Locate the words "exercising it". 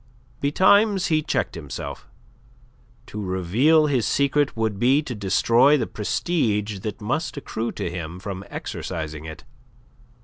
8.49-9.43